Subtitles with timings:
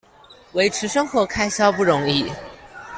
[0.53, 2.27] 維持生活開銷不容易